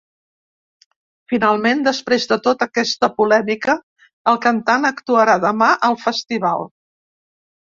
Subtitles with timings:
[1.33, 3.75] Finalment, després de tota aquesta polèmica,
[4.33, 6.67] el cantant actuarà demà al festival.